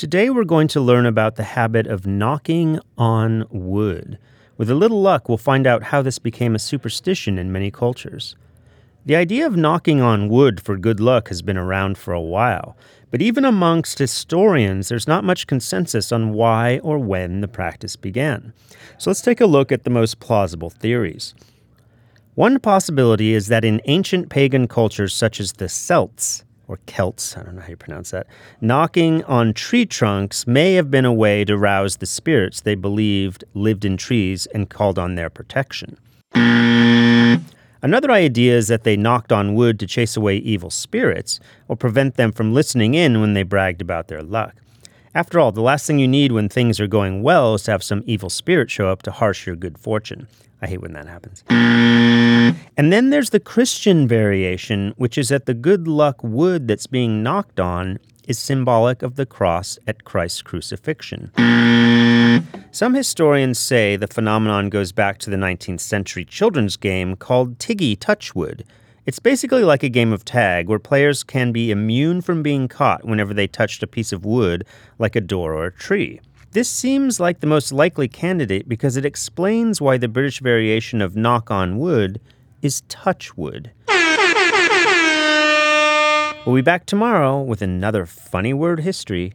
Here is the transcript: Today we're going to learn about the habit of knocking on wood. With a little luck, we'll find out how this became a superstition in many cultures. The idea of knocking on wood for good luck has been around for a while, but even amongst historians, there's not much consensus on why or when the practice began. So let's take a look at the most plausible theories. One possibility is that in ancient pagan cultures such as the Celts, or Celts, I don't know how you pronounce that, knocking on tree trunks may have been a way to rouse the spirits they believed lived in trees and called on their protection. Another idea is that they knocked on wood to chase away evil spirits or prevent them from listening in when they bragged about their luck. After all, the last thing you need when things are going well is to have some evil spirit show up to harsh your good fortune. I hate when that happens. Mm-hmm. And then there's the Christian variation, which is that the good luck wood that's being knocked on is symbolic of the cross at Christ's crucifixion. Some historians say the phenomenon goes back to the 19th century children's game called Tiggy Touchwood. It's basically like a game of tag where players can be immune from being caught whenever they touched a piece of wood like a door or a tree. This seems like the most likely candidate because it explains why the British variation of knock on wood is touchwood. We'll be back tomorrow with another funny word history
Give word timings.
Today 0.00 0.30
we're 0.30 0.44
going 0.44 0.68
to 0.68 0.80
learn 0.80 1.04
about 1.04 1.36
the 1.36 1.44
habit 1.44 1.86
of 1.86 2.06
knocking 2.06 2.80
on 2.96 3.44
wood. 3.50 4.18
With 4.56 4.70
a 4.70 4.74
little 4.74 5.02
luck, 5.02 5.28
we'll 5.28 5.36
find 5.36 5.66
out 5.66 5.82
how 5.82 6.00
this 6.00 6.18
became 6.18 6.54
a 6.54 6.58
superstition 6.58 7.36
in 7.36 7.52
many 7.52 7.70
cultures. 7.70 8.34
The 9.04 9.16
idea 9.16 9.46
of 9.46 9.58
knocking 9.58 10.00
on 10.00 10.30
wood 10.30 10.58
for 10.58 10.78
good 10.78 11.00
luck 11.00 11.28
has 11.28 11.42
been 11.42 11.58
around 11.58 11.98
for 11.98 12.14
a 12.14 12.20
while, 12.22 12.78
but 13.10 13.20
even 13.20 13.44
amongst 13.44 13.98
historians, 13.98 14.88
there's 14.88 15.06
not 15.06 15.22
much 15.22 15.46
consensus 15.46 16.12
on 16.12 16.32
why 16.32 16.78
or 16.78 16.98
when 16.98 17.42
the 17.42 17.46
practice 17.46 17.96
began. 17.96 18.54
So 18.96 19.10
let's 19.10 19.20
take 19.20 19.42
a 19.42 19.44
look 19.44 19.70
at 19.70 19.84
the 19.84 19.90
most 19.90 20.18
plausible 20.18 20.70
theories. 20.70 21.34
One 22.36 22.58
possibility 22.58 23.34
is 23.34 23.48
that 23.48 23.66
in 23.66 23.82
ancient 23.84 24.30
pagan 24.30 24.66
cultures 24.66 25.12
such 25.12 25.40
as 25.40 25.52
the 25.52 25.68
Celts, 25.68 26.42
or 26.70 26.78
Celts, 26.86 27.36
I 27.36 27.42
don't 27.42 27.56
know 27.56 27.62
how 27.62 27.68
you 27.68 27.76
pronounce 27.76 28.12
that, 28.12 28.28
knocking 28.60 29.24
on 29.24 29.52
tree 29.52 29.84
trunks 29.84 30.46
may 30.46 30.74
have 30.74 30.88
been 30.88 31.04
a 31.04 31.12
way 31.12 31.44
to 31.44 31.58
rouse 31.58 31.96
the 31.96 32.06
spirits 32.06 32.60
they 32.60 32.76
believed 32.76 33.42
lived 33.54 33.84
in 33.84 33.96
trees 33.96 34.46
and 34.54 34.70
called 34.70 34.96
on 34.96 35.16
their 35.16 35.28
protection. 35.28 35.98
Another 37.82 38.12
idea 38.12 38.56
is 38.56 38.68
that 38.68 38.84
they 38.84 38.96
knocked 38.96 39.32
on 39.32 39.56
wood 39.56 39.80
to 39.80 39.86
chase 39.88 40.16
away 40.16 40.36
evil 40.36 40.70
spirits 40.70 41.40
or 41.66 41.74
prevent 41.74 42.14
them 42.14 42.30
from 42.30 42.54
listening 42.54 42.94
in 42.94 43.20
when 43.20 43.34
they 43.34 43.42
bragged 43.42 43.82
about 43.82 44.06
their 44.06 44.22
luck. 44.22 44.54
After 45.12 45.40
all, 45.40 45.50
the 45.50 45.62
last 45.62 45.88
thing 45.88 45.98
you 45.98 46.06
need 46.06 46.30
when 46.30 46.48
things 46.48 46.78
are 46.78 46.86
going 46.86 47.24
well 47.24 47.54
is 47.54 47.64
to 47.64 47.72
have 47.72 47.82
some 47.82 48.04
evil 48.06 48.30
spirit 48.30 48.70
show 48.70 48.88
up 48.88 49.02
to 49.02 49.10
harsh 49.10 49.44
your 49.44 49.56
good 49.56 49.76
fortune. 49.76 50.28
I 50.62 50.68
hate 50.68 50.82
when 50.82 50.92
that 50.92 51.08
happens. 51.08 51.42
Mm-hmm. 52.50 52.68
And 52.76 52.92
then 52.92 53.10
there's 53.10 53.30
the 53.30 53.40
Christian 53.40 54.06
variation, 54.08 54.94
which 54.96 55.18
is 55.18 55.28
that 55.28 55.46
the 55.46 55.54
good 55.54 55.86
luck 55.86 56.22
wood 56.22 56.68
that's 56.68 56.86
being 56.86 57.22
knocked 57.22 57.60
on 57.60 57.98
is 58.26 58.38
symbolic 58.38 59.02
of 59.02 59.16
the 59.16 59.26
cross 59.26 59.78
at 59.86 60.04
Christ's 60.04 60.42
crucifixion. 60.42 61.32
Some 62.70 62.94
historians 62.94 63.58
say 63.58 63.96
the 63.96 64.06
phenomenon 64.06 64.68
goes 64.68 64.92
back 64.92 65.18
to 65.18 65.30
the 65.30 65.36
19th 65.36 65.80
century 65.80 66.24
children's 66.24 66.76
game 66.76 67.16
called 67.16 67.58
Tiggy 67.58 67.96
Touchwood. 67.96 68.64
It's 69.06 69.18
basically 69.18 69.64
like 69.64 69.82
a 69.82 69.88
game 69.88 70.12
of 70.12 70.24
tag 70.24 70.68
where 70.68 70.78
players 70.78 71.24
can 71.24 71.50
be 71.50 71.72
immune 71.72 72.20
from 72.20 72.42
being 72.42 72.68
caught 72.68 73.04
whenever 73.04 73.34
they 73.34 73.48
touched 73.48 73.82
a 73.82 73.88
piece 73.88 74.12
of 74.12 74.24
wood 74.24 74.64
like 74.98 75.16
a 75.16 75.20
door 75.20 75.54
or 75.54 75.66
a 75.66 75.72
tree. 75.72 76.20
This 76.52 76.68
seems 76.68 77.18
like 77.18 77.40
the 77.40 77.46
most 77.46 77.72
likely 77.72 78.06
candidate 78.08 78.68
because 78.68 78.96
it 78.96 79.04
explains 79.04 79.80
why 79.80 79.96
the 79.96 80.08
British 80.08 80.40
variation 80.40 81.00
of 81.00 81.16
knock 81.16 81.50
on 81.50 81.78
wood 81.78 82.20
is 82.62 82.82
touchwood. 82.88 83.70
We'll 86.46 86.56
be 86.56 86.62
back 86.62 86.86
tomorrow 86.86 87.42
with 87.42 87.60
another 87.60 88.06
funny 88.06 88.54
word 88.54 88.80
history 88.80 89.28